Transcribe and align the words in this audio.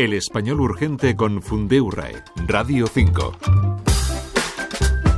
El 0.00 0.14
español 0.14 0.62
urgente 0.62 1.14
con 1.14 1.42
Fundeurae, 1.42 2.24
Radio 2.46 2.86
5. 2.86 3.36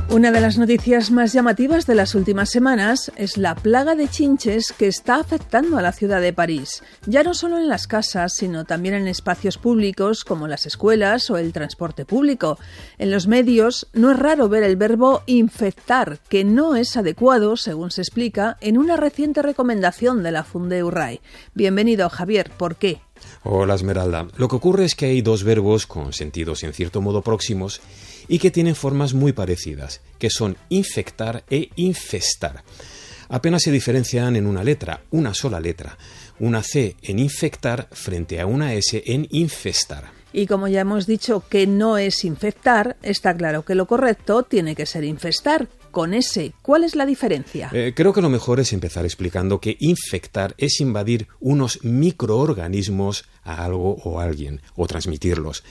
Una 0.09 0.29
de 0.31 0.41
las 0.41 0.57
noticias 0.57 1.09
más 1.09 1.31
llamativas 1.31 1.87
de 1.87 1.95
las 1.95 2.15
últimas 2.15 2.49
semanas 2.49 3.09
es 3.15 3.37
la 3.37 3.55
plaga 3.55 3.95
de 3.95 4.09
chinches 4.09 4.73
que 4.77 4.87
está 4.87 5.15
afectando 5.15 5.77
a 5.77 5.81
la 5.81 5.93
ciudad 5.93 6.19
de 6.19 6.33
París, 6.33 6.83
ya 7.05 7.23
no 7.23 7.33
solo 7.33 7.59
en 7.59 7.69
las 7.69 7.87
casas, 7.87 8.33
sino 8.35 8.65
también 8.65 8.93
en 8.93 9.07
espacios 9.07 9.57
públicos 9.57 10.25
como 10.25 10.49
las 10.49 10.65
escuelas 10.65 11.29
o 11.29 11.37
el 11.37 11.53
transporte 11.53 12.03
público. 12.03 12.59
En 12.97 13.09
los 13.09 13.25
medios 13.25 13.87
no 13.93 14.11
es 14.11 14.19
raro 14.19 14.49
ver 14.49 14.63
el 14.63 14.75
verbo 14.75 15.23
infectar, 15.27 16.19
que 16.27 16.43
no 16.43 16.75
es 16.75 16.97
adecuado, 16.97 17.55
según 17.55 17.89
se 17.89 18.01
explica, 18.01 18.57
en 18.59 18.77
una 18.77 18.97
reciente 18.97 19.41
recomendación 19.41 20.23
de 20.23 20.31
la 20.33 20.43
Funde 20.43 20.83
Bienvenido, 21.53 22.09
Javier. 22.09 22.51
¿Por 22.57 22.75
qué? 22.75 22.99
Hola 23.43 23.75
Esmeralda. 23.75 24.27
Lo 24.37 24.47
que 24.47 24.55
ocurre 24.55 24.85
es 24.85 24.95
que 24.95 25.07
hay 25.07 25.21
dos 25.21 25.43
verbos 25.43 25.85
con 25.87 26.13
sentidos 26.13 26.63
en 26.63 26.73
cierto 26.73 27.01
modo 27.01 27.21
próximos 27.21 27.81
y 28.27 28.39
que 28.39 28.51
tienen 28.51 28.75
formas 28.75 29.13
muy 29.13 29.33
parecidas, 29.33 30.01
que 30.19 30.29
son 30.29 30.57
infectar 30.69 31.43
e 31.49 31.69
infestar. 31.75 32.63
Apenas 33.29 33.63
se 33.63 33.71
diferencian 33.71 34.35
en 34.35 34.45
una 34.45 34.63
letra, 34.63 35.01
una 35.11 35.33
sola 35.33 35.59
letra, 35.59 35.97
una 36.39 36.61
C 36.61 36.95
en 37.01 37.19
infectar 37.19 37.87
frente 37.91 38.39
a 38.39 38.45
una 38.45 38.73
S 38.73 39.01
en 39.05 39.27
infestar. 39.31 40.11
Y 40.31 40.47
como 40.47 40.67
ya 40.67 40.81
hemos 40.81 41.05
dicho 41.05 41.43
que 41.47 41.67
no 41.67 41.97
es 41.97 42.25
infectar, 42.25 42.97
está 43.03 43.35
claro 43.35 43.63
que 43.63 43.75
lo 43.75 43.85
correcto 43.85 44.43
tiene 44.43 44.75
que 44.75 44.87
ser 44.87 45.03
infestar, 45.03 45.67
con 45.93 46.13
S. 46.13 46.51
¿Cuál 46.61 46.83
es 46.83 46.95
la 46.95 47.05
diferencia? 47.05 47.69
Eh, 47.71 47.93
creo 47.95 48.11
que 48.11 48.21
lo 48.21 48.27
mejor 48.27 48.59
es 48.59 48.73
empezar 48.73 49.05
explicando 49.05 49.61
que 49.61 49.77
infectar 49.79 50.55
es 50.57 50.81
invadir 50.81 51.27
unos 51.39 51.81
microorganismos 51.83 53.23
a 53.43 53.63
algo 53.63 53.95
o 54.03 54.19
a 54.19 54.23
alguien, 54.25 54.59
o 54.75 54.87
transmitirlos. 54.87 55.63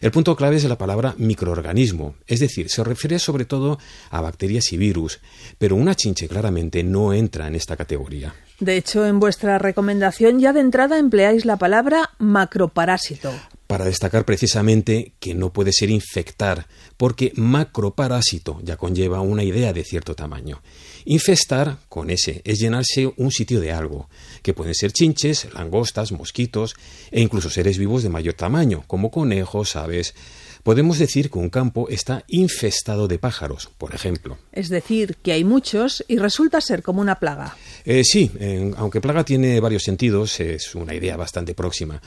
El 0.00 0.12
punto 0.12 0.36
clave 0.36 0.56
es 0.56 0.64
la 0.64 0.78
palabra 0.78 1.14
microorganismo, 1.18 2.14
es 2.28 2.38
decir, 2.38 2.68
se 2.68 2.84
refiere 2.84 3.18
sobre 3.18 3.46
todo 3.46 3.78
a 4.10 4.20
bacterias 4.20 4.72
y 4.72 4.76
virus, 4.76 5.20
pero 5.58 5.74
una 5.74 5.96
chinche 5.96 6.28
claramente 6.28 6.84
no 6.84 7.12
entra 7.12 7.48
en 7.48 7.56
esta 7.56 7.76
categoría. 7.76 8.34
De 8.60 8.76
hecho, 8.76 9.06
en 9.06 9.18
vuestra 9.18 9.58
recomendación 9.58 10.38
ya 10.38 10.52
de 10.52 10.60
entrada 10.60 10.98
empleáis 10.98 11.44
la 11.46 11.56
palabra 11.56 12.10
macroparásito 12.18 13.32
para 13.70 13.84
destacar 13.84 14.24
precisamente 14.24 15.12
que 15.20 15.32
no 15.32 15.52
puede 15.52 15.72
ser 15.72 15.90
infectar, 15.90 16.66
porque 16.96 17.32
macroparásito 17.36 18.60
ya 18.64 18.76
conlleva 18.76 19.20
una 19.20 19.44
idea 19.44 19.72
de 19.72 19.84
cierto 19.84 20.16
tamaño. 20.16 20.60
Infestar, 21.04 21.78
con 21.88 22.10
ese, 22.10 22.42
es 22.44 22.58
llenarse 22.58 23.12
un 23.16 23.30
sitio 23.30 23.60
de 23.60 23.70
algo, 23.70 24.08
que 24.42 24.54
pueden 24.54 24.74
ser 24.74 24.90
chinches, 24.90 25.54
langostas, 25.54 26.10
mosquitos 26.10 26.74
e 27.12 27.20
incluso 27.20 27.48
seres 27.48 27.78
vivos 27.78 28.02
de 28.02 28.08
mayor 28.08 28.34
tamaño, 28.34 28.82
como 28.88 29.12
conejos, 29.12 29.76
aves. 29.76 30.16
Podemos 30.62 30.98
decir 30.98 31.30
que 31.30 31.38
un 31.38 31.50
campo 31.50 31.88
está 31.88 32.24
infestado 32.28 33.08
de 33.08 33.18
pájaros, 33.18 33.70
por 33.78 33.94
ejemplo. 33.94 34.38
Es 34.52 34.68
decir, 34.68 35.16
que 35.22 35.32
hay 35.32 35.44
muchos 35.44 36.04
y 36.08 36.18
resulta 36.18 36.60
ser 36.60 36.82
como 36.82 37.00
una 37.00 37.16
plaga. 37.16 37.56
Eh, 37.84 38.04
sí, 38.04 38.30
aunque 38.76 39.00
plaga 39.00 39.24
tiene 39.24 39.60
varios 39.60 39.82
sentidos, 39.82 40.38
es 40.40 40.74
una 40.74 40.94
idea 40.94 41.16
bastante 41.16 41.54
próxima. 41.54 42.00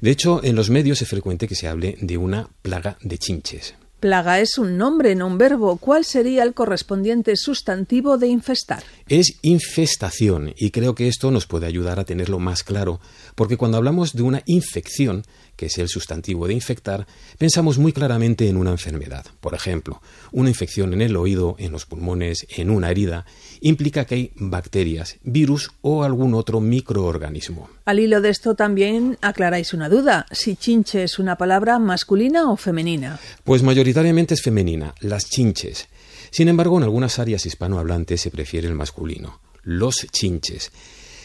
De 0.00 0.10
hecho, 0.10 0.40
en 0.42 0.56
los 0.56 0.70
medios 0.70 1.02
es 1.02 1.08
frecuente 1.08 1.46
que 1.46 1.54
se 1.54 1.68
hable 1.68 1.96
de 2.00 2.16
una 2.16 2.48
plaga 2.62 2.96
de 3.02 3.18
chinches. 3.18 3.74
Plaga 4.00 4.40
es 4.40 4.56
un 4.56 4.78
nombre, 4.78 5.14
no 5.14 5.26
un 5.26 5.36
verbo. 5.36 5.76
¿Cuál 5.76 6.06
sería 6.06 6.42
el 6.42 6.54
correspondiente 6.54 7.36
sustantivo 7.36 8.16
de 8.16 8.28
infestar? 8.28 8.82
Es 9.10 9.40
infestación 9.42 10.54
y 10.56 10.70
creo 10.70 10.94
que 10.94 11.08
esto 11.08 11.32
nos 11.32 11.46
puede 11.46 11.66
ayudar 11.66 11.98
a 11.98 12.04
tenerlo 12.04 12.38
más 12.38 12.62
claro, 12.62 13.00
porque 13.34 13.56
cuando 13.56 13.76
hablamos 13.76 14.12
de 14.12 14.22
una 14.22 14.44
infección, 14.46 15.24
que 15.56 15.66
es 15.66 15.78
el 15.78 15.88
sustantivo 15.88 16.46
de 16.46 16.54
infectar, 16.54 17.08
pensamos 17.36 17.76
muy 17.76 17.92
claramente 17.92 18.48
en 18.48 18.56
una 18.56 18.70
enfermedad. 18.70 19.26
Por 19.40 19.54
ejemplo, 19.54 20.00
una 20.30 20.48
infección 20.48 20.94
en 20.94 21.02
el 21.02 21.16
oído, 21.16 21.56
en 21.58 21.72
los 21.72 21.86
pulmones, 21.86 22.46
en 22.56 22.70
una 22.70 22.92
herida, 22.92 23.26
implica 23.60 24.04
que 24.04 24.14
hay 24.14 24.32
bacterias, 24.36 25.16
virus 25.24 25.72
o 25.80 26.04
algún 26.04 26.32
otro 26.34 26.60
microorganismo. 26.60 27.68
Al 27.86 27.98
hilo 27.98 28.20
de 28.20 28.30
esto 28.30 28.54
también 28.54 29.18
aclaráis 29.22 29.74
una 29.74 29.88
duda, 29.88 30.24
si 30.30 30.54
chinche 30.54 31.02
es 31.02 31.18
una 31.18 31.34
palabra 31.34 31.80
masculina 31.80 32.48
o 32.48 32.56
femenina. 32.56 33.18
Pues 33.42 33.64
mayoritariamente 33.64 34.34
es 34.34 34.42
femenina, 34.42 34.94
las 35.00 35.28
chinches. 35.28 35.88
Sin 36.30 36.48
embargo, 36.48 36.78
en 36.78 36.84
algunas 36.84 37.18
áreas 37.18 37.46
hispanohablantes 37.46 38.20
se 38.20 38.30
prefiere 38.30 38.68
el 38.68 38.74
masculino, 38.74 39.40
los 39.62 40.06
chinches. 40.10 40.70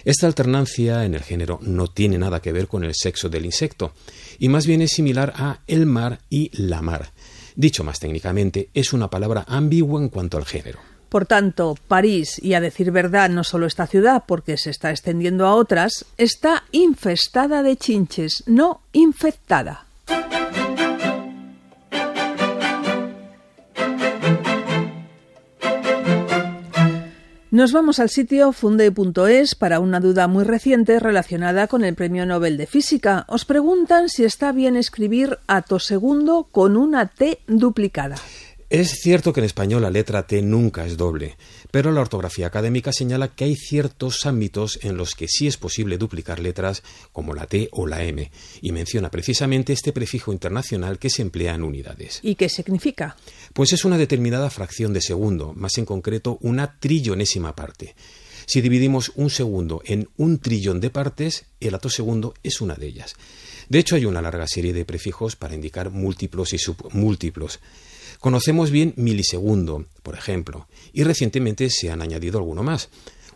Esta 0.04 0.28
alternancia 0.28 1.04
en 1.06 1.16
el 1.16 1.24
género 1.24 1.60
no 1.64 1.88
tiene 1.88 2.18
nada 2.18 2.42
que 2.42 2.52
ver 2.52 2.68
con 2.68 2.84
el 2.84 2.94
sexo 2.94 3.28
del 3.28 3.46
insecto, 3.46 3.94
y 4.38 4.50
más 4.50 4.68
bien 4.68 4.82
es 4.82 4.92
similar 4.92 5.34
a 5.36 5.62
el 5.68 5.86
mar 5.86 6.20
y 6.30 6.52
la 6.54 6.82
mar. 6.82 7.12
Dicho 7.56 7.84
más 7.84 8.00
técnicamente, 8.00 8.70
es 8.74 8.94
una 8.94 9.10
palabra 9.10 9.46
ambigua 9.48 10.02
en 10.02 10.10
cuanto 10.10 10.38
al 10.38 10.46
género. 10.46 10.80
Por 11.10 11.26
tanto, 11.26 11.76
París, 11.88 12.40
y 12.44 12.54
a 12.54 12.62
decir 12.62 12.92
verdad, 12.92 13.30
no 13.30 13.44
solo 13.44 13.66
esta 13.68 13.88
ciudad, 13.88 14.24
porque 14.28 14.58
se 14.58 14.70
está 14.70 14.92
extendiendo 14.92 15.48
a 15.48 15.56
otras, 15.56 16.06
está 16.18 16.66
infestada 16.72 17.64
de 17.64 17.78
chinches, 17.78 18.44
no 18.48 18.82
infectada. 18.92 19.85
Nos 27.56 27.72
vamos 27.72 28.00
al 28.00 28.10
sitio 28.10 28.52
funde.es 28.52 29.56
para 29.56 29.80
una 29.80 30.02
duda 30.02 30.28
muy 30.28 30.44
reciente 30.44 31.00
relacionada 31.00 31.68
con 31.68 31.86
el 31.86 31.96
Premio 31.96 32.26
Nobel 32.26 32.58
de 32.58 32.66
Física. 32.66 33.24
Os 33.30 33.46
preguntan 33.46 34.10
si 34.10 34.26
está 34.26 34.52
bien 34.52 34.76
escribir 34.76 35.40
ato 35.48 35.80
segundo 35.80 36.50
con 36.52 36.76
una 36.76 37.06
T 37.06 37.40
duplicada. 37.48 38.18
Es 38.76 39.00
cierto 39.00 39.32
que 39.32 39.40
en 39.40 39.46
español 39.46 39.84
la 39.84 39.90
letra 39.90 40.28
T 40.28 40.42
nunca 40.42 40.86
es 40.86 40.98
doble, 40.98 41.38
pero 41.72 41.94
la 41.94 42.02
ortografía 42.02 42.48
académica 42.48 42.92
señala 42.92 43.30
que 43.30 43.46
hay 43.46 43.56
ciertos 43.56 44.26
ámbitos 44.26 44.80
en 44.82 44.98
los 44.98 45.16
que 45.16 45.30
sí 45.30 45.48
es 45.48 45.56
posible 45.56 45.98
duplicar 45.98 46.42
letras 46.42 46.84
como 47.14 47.34
la 47.34 47.48
T 47.48 47.70
o 47.72 47.88
la 47.88 48.04
M, 48.04 48.30
y 48.62 48.72
menciona 48.74 49.10
precisamente 49.10 49.72
este 49.72 49.94
prefijo 49.94 50.34
internacional 50.34 51.00
que 51.00 51.10
se 51.10 51.22
emplea 51.22 51.56
en 51.56 51.64
unidades. 51.64 52.20
¿Y 52.22 52.36
qué 52.36 52.50
significa? 52.50 53.16
Pues 53.54 53.72
es 53.72 53.86
una 53.86 53.98
determinada 53.98 54.50
fracción 54.50 54.92
de 54.92 55.00
segundo, 55.00 55.54
más 55.54 55.78
en 55.78 55.86
concreto 55.86 56.38
una 56.42 56.78
trillonésima 56.78 57.56
parte. 57.56 57.96
Si 58.46 58.62
dividimos 58.62 59.12
un 59.16 59.30
segundo 59.30 59.82
en 59.86 60.10
un 60.18 60.40
trillón 60.40 60.80
de 60.80 60.90
partes, 60.90 61.46
el 61.60 61.76
segundo 61.90 62.34
es 62.44 62.62
una 62.62 62.76
de 62.76 62.88
ellas. 62.88 63.16
De 63.70 63.80
hecho, 63.80 63.96
hay 63.96 64.06
una 64.06 64.22
larga 64.22 64.48
serie 64.48 64.74
de 64.74 64.86
prefijos 64.86 65.36
para 65.36 65.56
indicar 65.56 65.90
múltiplos 65.90 66.54
y 66.54 66.58
submúltiplos. 66.58 67.60
Conocemos 68.20 68.72
bien 68.72 68.94
milisegundo, 68.96 69.86
por 70.04 70.16
ejemplo, 70.16 70.68
y 70.94 71.04
recientemente 71.04 71.70
se 71.70 71.92
han 71.92 72.02
añadido 72.02 72.38
alguno 72.38 72.64
más. 72.64 72.90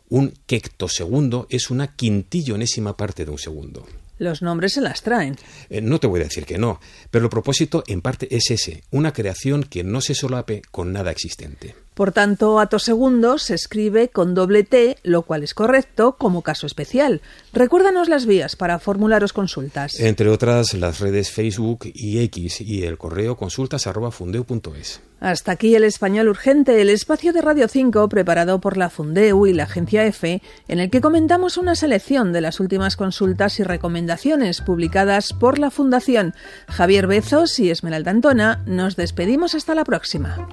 Un 0.10 0.34
quectosegundo 0.48 1.48
es 1.50 1.70
una 1.70 1.96
quintillonésima 1.96 2.98
parte 2.98 3.26
de 3.26 3.32
un 3.32 3.38
segundo. 3.38 3.86
Los 4.18 4.42
nombres 4.42 4.74
se 4.74 4.82
las 4.82 5.02
traen. 5.02 5.38
Eh, 5.70 5.82
no 5.82 6.00
te 6.00 6.08
voy 6.08 6.20
a 6.20 6.26
decir 6.26 6.46
que 6.46 6.58
no, 6.58 6.80
pero 7.10 7.26
el 7.26 7.30
propósito 7.30 7.84
en 7.88 8.02
parte 8.02 8.28
es 8.36 8.52
ese, 8.52 8.84
una 8.92 9.14
creación 9.14 9.64
que 9.64 9.84
no 9.84 10.02
se 10.02 10.14
solape 10.14 10.62
con 10.72 10.92
nada 10.92 11.12
existente. 11.12 11.76
Por 12.00 12.14
tanto, 12.14 12.62
ato 12.62 12.80
se 12.80 13.54
escribe 13.54 14.08
con 14.08 14.34
doble 14.34 14.64
T, 14.64 14.96
lo 15.04 15.24
cual 15.24 15.44
es 15.44 15.54
correcto 15.54 16.16
como 16.18 16.44
caso 16.44 16.66
especial. 16.66 17.20
Recuérdanos 17.52 18.08
las 18.08 18.26
vías 18.26 18.56
para 18.56 18.80
formularos 18.80 19.34
consultas. 19.34 20.00
Entre 20.00 20.30
otras, 20.30 20.74
las 20.76 21.02
redes 21.02 21.30
Facebook 21.30 21.92
y 21.94 22.20
X 22.20 22.62
y 22.62 22.84
el 22.84 22.98
correo 22.98 23.36
consultas@fundeu.es. 23.36 25.02
Hasta 25.20 25.52
aquí 25.52 25.76
el 25.76 25.84
español 25.84 26.30
urgente, 26.30 26.82
el 26.82 26.90
espacio 26.90 27.34
de 27.34 27.42
Radio 27.42 27.68
5 27.68 28.08
preparado 28.08 28.62
por 28.62 28.78
la 28.78 28.90
Fundeu 28.90 29.46
y 29.46 29.52
la 29.52 29.64
Agencia 29.64 30.06
EFE, 30.06 30.42
en 30.70 30.80
el 30.80 30.90
que 30.90 31.02
comentamos 31.02 31.58
una 31.58 31.76
selección 31.76 32.32
de 32.32 32.40
las 32.40 32.62
últimas 32.62 32.96
consultas 32.96 33.60
y 33.60 33.64
recomendaciones 33.64 34.62
publicadas 34.62 35.34
por 35.34 35.60
la 35.60 35.70
Fundación. 35.70 36.34
Javier 36.70 37.08
Bezos 37.08 37.60
y 37.60 37.70
Esmeralda 37.70 38.12
Antona, 38.12 38.64
nos 38.66 38.96
despedimos 38.96 39.54
hasta 39.54 39.76
la 39.76 39.84
próxima. 39.84 40.48